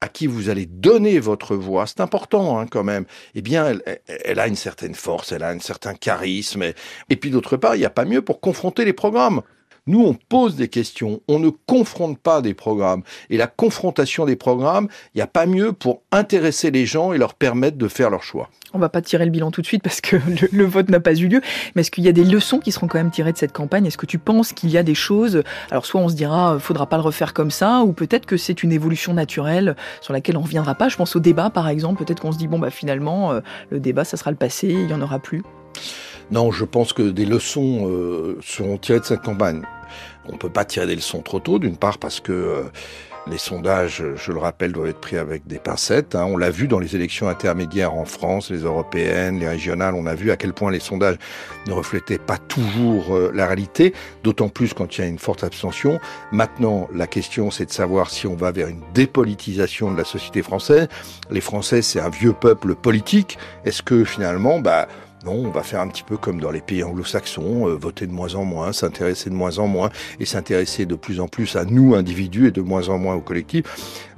à 0.02 0.08
qui 0.08 0.26
vous 0.26 0.50
allez 0.50 0.66
donner 0.66 1.18
votre 1.18 1.56
voix, 1.56 1.86
c'est 1.86 2.00
important 2.00 2.58
hein, 2.58 2.66
quand 2.66 2.84
même, 2.84 3.06
eh 3.34 3.40
bien, 3.40 3.66
elle, 3.66 4.00
elle, 4.06 4.38
a 4.38 4.46
une 4.46 4.56
certaine 4.56 4.94
force, 4.94 5.32
elle 5.32 5.42
a 5.42 5.48
un 5.48 5.60
certain 5.60 5.94
charisme. 5.94 6.62
Et, 6.62 6.74
et 7.08 7.16
puis 7.16 7.30
d'autre 7.30 7.56
part, 7.56 7.74
il 7.76 7.78
n'y 7.78 7.86
a 7.86 7.90
pas 7.90 8.04
mieux 8.04 8.20
pour 8.20 8.40
confronter 8.40 8.84
les 8.84 8.92
programmes. 8.92 9.42
Nous, 9.88 10.02
on 10.04 10.14
pose 10.14 10.56
des 10.56 10.66
questions, 10.66 11.20
on 11.28 11.38
ne 11.38 11.48
confronte 11.48 12.18
pas 12.18 12.42
des 12.42 12.54
programmes. 12.54 13.02
Et 13.30 13.36
la 13.36 13.46
confrontation 13.46 14.24
des 14.24 14.34
programmes, 14.34 14.88
il 15.14 15.18
n'y 15.18 15.22
a 15.22 15.28
pas 15.28 15.46
mieux 15.46 15.72
pour 15.72 16.02
intéresser 16.10 16.72
les 16.72 16.86
gens 16.86 17.12
et 17.12 17.18
leur 17.18 17.34
permettre 17.34 17.78
de 17.78 17.86
faire 17.86 18.10
leur 18.10 18.24
choix. 18.24 18.50
On 18.74 18.80
va 18.80 18.88
pas 18.88 19.00
tirer 19.00 19.24
le 19.24 19.30
bilan 19.30 19.52
tout 19.52 19.62
de 19.62 19.66
suite 19.66 19.84
parce 19.84 20.00
que 20.00 20.16
le, 20.52 20.64
vote 20.64 20.88
n'a 20.88 20.98
pas 20.98 21.14
eu 21.14 21.28
lieu, 21.28 21.40
mais 21.74 21.82
est-ce 21.82 21.92
qu'il 21.92 22.02
y 22.02 22.08
a 22.08 22.12
des 22.12 22.24
leçons 22.24 22.58
qui 22.58 22.72
seront 22.72 22.88
quand 22.88 22.98
même 22.98 23.12
tirées 23.12 23.32
de 23.32 23.38
cette 23.38 23.52
campagne? 23.52 23.86
Est-ce 23.86 23.96
que 23.96 24.06
tu 24.06 24.18
penses 24.18 24.52
qu'il 24.52 24.70
y 24.70 24.76
a 24.76 24.82
des 24.82 24.96
choses? 24.96 25.44
Alors 25.70 25.86
soit 25.86 26.00
on 26.00 26.08
se 26.08 26.14
dira, 26.14 26.54
euh, 26.54 26.58
faudra 26.58 26.86
pas 26.86 26.96
le 26.96 27.02
refaire 27.02 27.32
comme 27.32 27.52
ça, 27.52 27.82
ou 27.82 27.92
peut-être 27.92 28.26
que 28.26 28.36
c'est 28.36 28.64
une 28.64 28.72
évolution 28.72 29.14
naturelle 29.14 29.76
sur 30.00 30.12
laquelle 30.12 30.36
on 30.36 30.42
reviendra 30.42 30.74
pas. 30.74 30.88
Je 30.88 30.96
pense 30.96 31.14
au 31.14 31.20
débat, 31.20 31.48
par 31.50 31.68
exemple. 31.68 32.04
Peut-être 32.04 32.20
qu'on 32.20 32.32
se 32.32 32.38
dit 32.38 32.48
bon 32.48 32.58
bah 32.58 32.70
finalement 32.70 33.32
euh, 33.32 33.40
le 33.70 33.78
débat 33.78 34.04
ça 34.04 34.16
sera 34.16 34.32
le 34.32 34.36
passé, 34.36 34.68
il 34.68 34.90
y 34.90 34.94
en 34.94 35.00
aura 35.00 35.20
plus. 35.20 35.42
Non, 36.30 36.50
je 36.50 36.64
pense 36.64 36.92
que 36.92 37.02
des 37.02 37.24
leçons 37.24 37.88
euh, 37.88 38.38
seront 38.42 38.78
tirées 38.78 39.00
de 39.00 39.04
cette 39.04 39.22
campagne. 39.22 39.62
On 40.28 40.32
ne 40.32 40.38
peut 40.38 40.50
pas 40.50 40.64
tirer 40.64 40.86
des 40.86 40.96
leçons 40.96 41.22
trop 41.22 41.38
tôt, 41.38 41.58
d'une 41.58 41.76
part 41.76 41.98
parce 41.98 42.18
que 42.18 42.32
euh, 42.32 42.62
les 43.28 43.38
sondages, 43.38 44.04
je 44.14 44.32
le 44.32 44.38
rappelle, 44.38 44.72
doivent 44.72 44.88
être 44.88 45.00
pris 45.00 45.16
avec 45.16 45.46
des 45.46 45.58
pincettes. 45.58 46.14
Hein. 46.14 46.24
On 46.28 46.36
l'a 46.36 46.50
vu 46.50 46.68
dans 46.68 46.78
les 46.78 46.94
élections 46.94 47.28
intermédiaires 47.28 47.94
en 47.94 48.04
France, 48.04 48.50
les 48.50 48.60
européennes, 48.60 49.40
les 49.40 49.48
régionales. 49.48 49.94
On 49.94 50.06
a 50.06 50.14
vu 50.14 50.30
à 50.30 50.36
quel 50.36 50.52
point 50.52 50.70
les 50.70 50.80
sondages 50.80 51.16
ne 51.66 51.72
reflétaient 51.72 52.18
pas 52.18 52.38
toujours 52.38 53.14
euh, 53.14 53.32
la 53.34 53.46
réalité, 53.46 53.94
d'autant 54.22 54.48
plus 54.48 54.74
quand 54.74 54.98
il 54.98 55.00
y 55.00 55.04
a 55.04 55.06
une 55.08 55.18
forte 55.18 55.44
abstention. 55.44 55.98
Maintenant, 56.32 56.88
la 56.94 57.06
question, 57.06 57.50
c'est 57.50 57.66
de 57.66 57.72
savoir 57.72 58.10
si 58.10 58.26
on 58.26 58.36
va 58.36 58.52
vers 58.52 58.68
une 58.68 58.82
dépolitisation 58.94 59.92
de 59.92 59.96
la 59.96 60.04
société 60.04 60.42
française. 60.42 60.88
Les 61.30 61.40
Français, 61.40 61.82
c'est 61.82 62.00
un 62.00 62.10
vieux 62.10 62.32
peuple 62.32 62.74
politique. 62.74 63.38
Est-ce 63.64 63.82
que 63.82 64.04
finalement, 64.04 64.60
bah, 64.60 64.86
on 65.32 65.50
va 65.50 65.62
faire 65.62 65.80
un 65.80 65.88
petit 65.88 66.02
peu 66.02 66.16
comme 66.16 66.40
dans 66.40 66.50
les 66.50 66.60
pays 66.60 66.82
anglo-saxons, 66.82 67.68
euh, 67.68 67.74
voter 67.74 68.06
de 68.06 68.12
moins 68.12 68.34
en 68.34 68.44
moins, 68.44 68.72
s'intéresser 68.72 69.30
de 69.30 69.34
moins 69.34 69.58
en 69.58 69.66
moins 69.66 69.90
et 70.20 70.26
s'intéresser 70.26 70.86
de 70.86 70.94
plus 70.94 71.20
en 71.20 71.28
plus 71.28 71.56
à 71.56 71.64
nous, 71.64 71.94
individus, 71.94 72.48
et 72.48 72.50
de 72.50 72.60
moins 72.60 72.88
en 72.88 72.98
moins 72.98 73.14
au 73.14 73.20
collectif. 73.20 73.64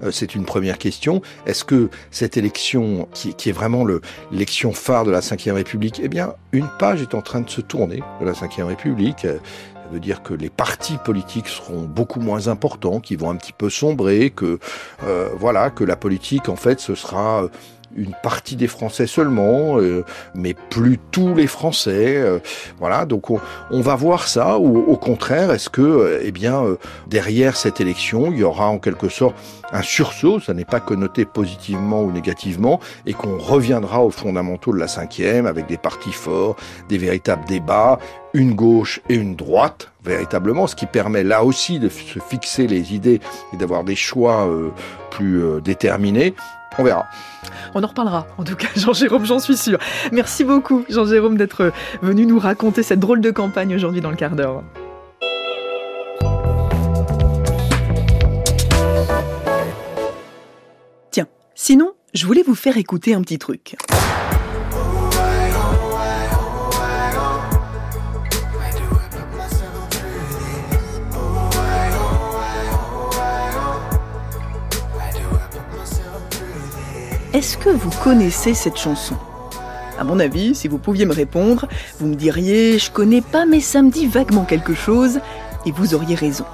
Euh, 0.03 0.11
c'est 0.11 0.35
une 0.35 0.45
première 0.45 0.79
question. 0.79 1.23
Est-ce 1.47 1.65
que 1.65 1.91
cette 2.11 2.37
élection, 2.37 3.09
qui, 3.13 3.49
est 3.49 3.53
vraiment 3.53 3.87
l'élection 4.31 4.73
phare 4.73 5.05
de 5.05 5.11
la 5.11 5.21
Ve 5.21 5.55
République, 5.55 6.01
eh 6.03 6.09
bien, 6.09 6.35
une 6.53 6.69
page 6.79 7.03
est 7.03 7.15
en 7.15 7.23
train 7.23 7.41
de 7.41 7.51
se 7.51 7.61
tourner 7.61 8.03
de 8.21 8.27
la 8.27 8.33
Ve 8.33 8.67
République 8.67 9.25
euh, 9.25 9.39
ça 9.89 9.95
veut 9.95 10.01
dire 10.01 10.23
que 10.23 10.35
les 10.35 10.51
partis 10.51 10.99
politiques 11.03 11.49
seront 11.49 11.85
beaucoup 11.85 12.21
moins 12.21 12.49
importants, 12.49 13.01
qui 13.01 13.17
vont 13.17 13.31
un 13.31 13.37
petit 13.37 13.55
peu 13.55 13.71
sombrer, 13.71 14.29
que 14.29 14.59
euh, 15.05 15.31
voilà, 15.39 15.71
que 15.71 15.83
la 15.83 15.97
politique 15.97 16.51
en 16.51 16.57
fait 16.57 16.79
ce 16.79 16.95
sera 16.95 17.49
une 17.97 18.15
partie 18.23 18.57
des 18.57 18.67
Français 18.67 19.07
seulement, 19.07 19.79
euh, 19.79 20.05
mais 20.35 20.55
plus 20.55 20.99
tous 21.11 21.35
les 21.35 21.47
Français. 21.47 22.17
Euh, 22.17 22.39
voilà, 22.79 23.07
donc 23.07 23.31
on, 23.31 23.81
va 23.81 23.97
voir 23.97 24.29
ça. 24.29 24.59
Ou 24.59 24.79
au 24.79 24.97
contraire, 24.97 25.51
est-ce 25.53 25.71
que, 25.71 25.83
euh, 25.83 26.21
eh 26.23 26.31
bien, 26.31 26.63
derrière 27.07 27.57
cette 27.57 27.81
élection, 27.81 28.31
il 28.33 28.39
y 28.39 28.45
aura 28.45 28.69
en 28.69 28.79
quelque 28.79 29.09
sorte 29.09 29.37
un 29.73 29.83
sursaut, 29.83 30.41
ça 30.41 30.55
n'est 30.55 30.65
pas 30.65 30.81
connoté 30.81 31.25
positivement 31.25 32.03
ou 32.03 32.11
négativement, 32.11 32.81
et 33.07 33.13
qu'on 33.13 33.39
reviendra 33.39 34.03
aux 34.03 34.11
fondamentaux 34.11 34.73
de 34.73 34.79
la 34.79 34.89
cinquième 34.89 35.47
avec 35.47 35.67
des 35.67 35.77
partis 35.77 36.13
forts, 36.13 36.57
des 36.89 36.99
véritables 36.99 37.45
débats, 37.47 37.99
une 38.33 38.55
gauche 38.55 39.01
et 39.09 39.15
une 39.15 39.37
droite, 39.37 39.91
véritablement, 40.09 40.67
ce 40.67 40.75
qui 40.75 40.87
permet 40.87 41.23
là 41.23 41.45
aussi 41.45 41.79
de 41.79 41.89
se 41.89 42.19
fixer 42.19 42.67
les 42.67 42.95
idées 42.95 43.21
et 43.53 43.57
d'avoir 43.57 43.85
des 43.85 43.95
choix 43.97 44.49
plus 45.11 45.43
déterminés. 45.63 46.35
On 46.79 46.85
verra. 46.85 47.07
On 47.75 47.83
en 47.83 47.87
reparlera, 47.87 48.27
en 48.39 48.45
tout 48.45 48.57
cas, 48.57 48.69
Jean-Jérôme, 48.77 49.25
j'en 49.25 49.39
suis 49.39 49.57
sûr. 49.57 49.79
Merci 50.13 50.45
beaucoup, 50.45 50.85
Jean-Jérôme, 50.89 51.37
d'être 51.37 51.73
venu 52.03 52.27
nous 52.27 52.39
raconter 52.39 52.83
cette 52.83 53.01
drôle 53.01 53.21
de 53.21 53.31
campagne 53.31 53.75
aujourd'hui 53.75 54.01
dans 54.01 54.11
le 54.11 54.17
quart 54.17 54.37
d'heure. 54.37 54.63
Tiens, 61.11 61.27
sinon, 61.55 61.93
je 62.15 62.27
voulais 62.27 62.43
vous 62.43 62.55
faire 62.55 62.77
écouter 62.77 63.15
un 63.15 63.23
petit 63.23 63.39
truc. 63.39 63.77
Est-ce 77.39 77.57
que 77.57 77.69
vous 77.69 77.93
connaissez 78.03 78.53
cette 78.53 78.77
chanson? 78.77 79.15
À 79.97 80.03
mon 80.03 80.19
avis, 80.19 80.57
si 80.57 80.67
vous 80.67 80.79
pouviez 80.79 81.07
me 81.07 81.13
répondre, 81.13 81.69
vous 82.01 82.09
me 82.09 82.17
diriez 82.17 82.81
je 82.81 82.91
connais 82.91 83.21
pas 83.21 83.47
mais 83.47 83.61
ça 83.61 83.81
me 83.81 83.93
dit 83.93 84.09
vaguement 84.09 84.45
quelque 84.45 84.75
chose 84.75 85.21
et 85.65 85.71
vous 85.71 85.95
auriez 85.95 86.17
raison. 86.17 86.45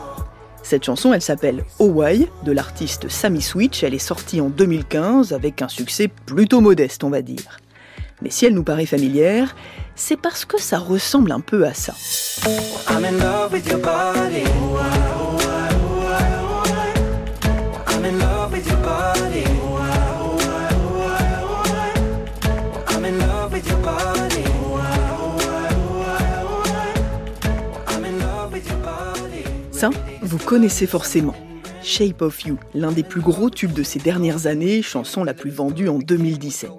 Cette 0.63 0.85
chanson, 0.85 1.15
elle 1.15 1.23
s'appelle 1.23 1.65
Why 1.79 2.29
de 2.43 2.53
l'artiste 2.53 3.09
Sammy 3.09 3.41
Switch. 3.41 3.83
Elle 3.83 3.95
est 3.95 3.99
sortie 3.99 4.43
en 4.43 4.51
2015 4.51 5.33
avec 5.33 5.63
un 5.63 5.69
succès 5.69 6.09
plutôt 6.27 6.61
modeste, 6.61 7.03
on 7.03 7.09
va 7.09 7.23
dire. 7.23 7.61
Mais 8.21 8.29
si 8.29 8.45
elle 8.45 8.53
nous 8.53 8.63
paraît 8.63 8.85
familière, 8.85 9.57
c'est 9.95 10.21
parce 10.21 10.45
que 10.45 10.61
ça 10.61 10.77
ressemble 10.77 11.33
un 11.33 11.41
peu 11.41 11.67
à 11.67 11.73
ça. 11.73 11.95
Vous 30.25 30.39
connaissez 30.39 30.87
forcément. 30.87 31.35
Shape 31.83 32.23
of 32.23 32.47
You, 32.47 32.57
l'un 32.75 32.93
des 32.93 33.03
plus 33.03 33.21
gros 33.21 33.51
tubes 33.51 33.75
de 33.75 33.83
ces 33.83 33.99
dernières 33.99 34.47
années, 34.47 34.81
chanson 34.81 35.23
la 35.23 35.35
plus 35.35 35.51
vendue 35.51 35.89
en 35.89 35.99
2017. 35.99 36.71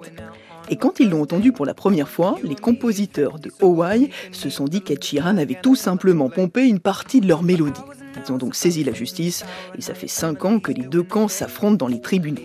Et 0.68 0.76
quand 0.76 0.98
ils 0.98 1.10
l'ont 1.10 1.22
entendu 1.22 1.52
pour 1.52 1.64
la 1.64 1.74
première 1.74 2.08
fois, 2.08 2.38
les 2.42 2.56
compositeurs 2.56 3.38
de 3.38 3.52
Hawaii 3.62 4.10
se 4.32 4.50
sont 4.50 4.64
dit 4.64 4.80
qu'Ed 4.80 4.98
avait 5.24 5.58
tout 5.62 5.76
simplement 5.76 6.28
pompé 6.28 6.66
une 6.66 6.80
partie 6.80 7.20
de 7.20 7.28
leur 7.28 7.44
mélodie. 7.44 7.80
Ils 8.16 8.32
ont 8.32 8.36
donc 8.36 8.56
saisi 8.56 8.82
la 8.82 8.92
justice, 8.92 9.44
et 9.78 9.80
ça 9.80 9.94
fait 9.94 10.08
5 10.08 10.44
ans 10.44 10.58
que 10.58 10.72
les 10.72 10.82
deux 10.82 11.04
camps 11.04 11.28
s'affrontent 11.28 11.76
dans 11.76 11.86
les 11.86 12.00
tribunaux. 12.00 12.42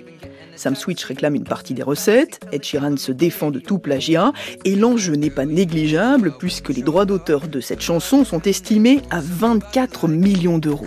Sam 0.61 0.75
Switch 0.75 1.03
réclame 1.05 1.33
une 1.33 1.43
partie 1.43 1.73
des 1.73 1.81
recettes, 1.81 2.39
Ed 2.51 2.63
Sheeran 2.63 2.95
se 2.95 3.11
défend 3.11 3.49
de 3.49 3.57
tout 3.57 3.79
plagiat, 3.79 4.31
et 4.63 4.75
l'enjeu 4.75 5.13
n'est 5.13 5.31
pas 5.31 5.47
négligeable 5.47 6.35
puisque 6.37 6.69
les 6.69 6.83
droits 6.83 7.05
d'auteur 7.05 7.47
de 7.47 7.59
cette 7.59 7.81
chanson 7.81 8.23
sont 8.23 8.43
estimés 8.43 9.01
à 9.09 9.21
24 9.23 10.07
millions 10.07 10.59
d'euros. 10.59 10.85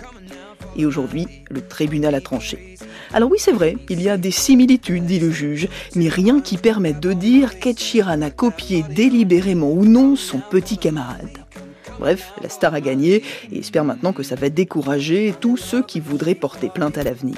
Et 0.77 0.85
aujourd'hui, 0.85 1.27
le 1.49 1.59
tribunal 1.59 2.15
a 2.15 2.21
tranché. 2.21 2.77
Alors 3.13 3.29
oui, 3.29 3.37
c'est 3.37 3.51
vrai, 3.51 3.75
il 3.89 4.01
y 4.01 4.07
a 4.07 4.15
des 4.15 4.31
similitudes, 4.31 5.03
dit 5.03 5.19
le 5.19 5.29
juge, 5.29 5.67
mais 5.93 6.07
rien 6.07 6.39
qui 6.39 6.55
permette 6.55 7.01
de 7.01 7.11
dire 7.11 7.59
qu'Ed 7.59 7.77
Sheeran 7.77 8.21
a 8.21 8.29
copié 8.29 8.85
délibérément 8.89 9.73
ou 9.73 9.83
non 9.83 10.15
son 10.15 10.39
petit 10.39 10.77
camarade. 10.77 11.39
Bref, 11.99 12.31
la 12.41 12.47
star 12.47 12.73
a 12.73 12.79
gagné 12.79 13.23
et 13.51 13.59
espère 13.59 13.83
maintenant 13.83 14.13
que 14.13 14.23
ça 14.23 14.35
va 14.35 14.47
décourager 14.47 15.35
tous 15.37 15.57
ceux 15.57 15.83
qui 15.83 15.99
voudraient 15.99 16.33
porter 16.33 16.69
plainte 16.69 16.97
à 16.97 17.03
l'avenir. 17.03 17.35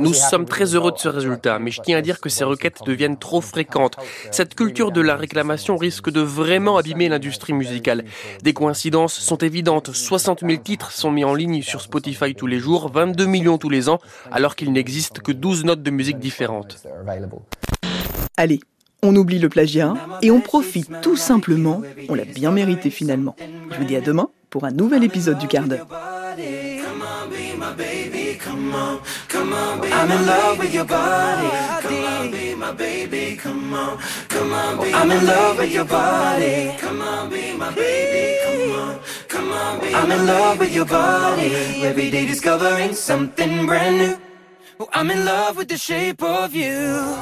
Nous 0.00 0.14
sommes 0.14 0.44
très 0.44 0.74
heureux 0.74 0.92
de 0.92 0.98
ce 0.98 1.08
résultat, 1.08 1.58
mais 1.58 1.70
je 1.70 1.80
tiens 1.80 1.98
à 1.98 2.02
dire 2.02 2.20
que 2.20 2.28
ces 2.28 2.44
requêtes 2.44 2.80
deviennent 2.84 3.18
trop 3.18 3.40
fréquentes. 3.40 3.96
Cette 4.30 4.54
culture 4.54 4.92
de 4.92 5.00
la 5.00 5.16
réclamation 5.16 5.76
risque 5.76 6.10
de 6.10 6.20
vraiment 6.20 6.76
abîmer 6.76 7.08
l'industrie 7.08 7.52
musicale. 7.52 8.04
Des 8.42 8.52
coïncidences 8.52 9.14
sont 9.14 9.38
évidentes. 9.38 9.92
60 9.92 10.40
000 10.40 10.62
titres 10.62 10.92
sont 10.92 11.10
mis 11.10 11.24
en 11.24 11.34
ligne 11.34 11.62
sur 11.62 11.80
Spotify 11.80 12.34
tous 12.34 12.46
les 12.46 12.58
jours, 12.58 12.90
22 12.92 13.26
millions 13.26 13.58
tous 13.58 13.70
les 13.70 13.88
ans, 13.88 13.98
alors 14.30 14.56
qu'il 14.56 14.72
n'existe 14.72 15.20
que 15.20 15.32
12 15.32 15.64
notes 15.64 15.82
de 15.82 15.90
musique 15.90 16.18
différentes. 16.18 16.82
Allez, 18.36 18.60
on 19.02 19.14
oublie 19.16 19.38
le 19.38 19.48
plagiat 19.48 19.94
et 20.22 20.30
on 20.30 20.40
profite 20.40 20.90
tout 21.02 21.16
simplement, 21.16 21.82
on 22.08 22.14
l'a 22.14 22.24
bien 22.24 22.50
mérité 22.50 22.90
finalement. 22.90 23.36
Je 23.70 23.76
vous 23.76 23.84
dis 23.84 23.96
à 23.96 24.00
demain 24.00 24.28
pour 24.50 24.64
un 24.64 24.70
nouvel 24.70 25.04
épisode 25.04 25.38
du 25.38 25.46
quart 25.46 25.64
d'heure. 25.64 25.86
I'm 30.04 30.10
in 30.10 30.26
love 30.26 30.58
with 30.58 30.74
your 30.74 30.84
body. 30.84 31.48
Come 31.82 32.04
on, 32.04 32.30
be 32.30 32.54
my 32.54 32.72
baby. 32.72 33.36
Come 33.36 33.74
on, 33.74 33.98
come 34.28 34.52
on, 34.52 34.82
be 34.82 34.92
I'm 34.92 35.10
in 35.10 35.26
love 35.26 35.58
with 35.58 35.72
your 35.72 35.84
body. 35.84 36.76
Come 36.78 37.00
on, 37.02 37.30
be 37.30 37.56
my 37.56 37.74
baby. 37.74 38.24
Come 38.44 38.80
on, 38.80 39.00
come 39.28 39.52
on, 39.52 39.80
be 39.80 39.94
I'm 39.94 40.10
in 40.10 40.26
love 40.26 40.58
with 40.58 40.72
your 40.74 40.86
body. 40.86 41.54
Every 41.82 42.10
day 42.10 42.26
discovering 42.26 42.94
something 42.94 43.66
brand 43.66 43.98
new. 43.98 44.18
Oh, 44.80 44.88
I'm 44.92 45.10
in 45.10 45.24
love 45.24 45.56
with 45.56 45.68
the 45.68 45.78
shape 45.78 46.22
of 46.22 46.52
you. 46.54 47.16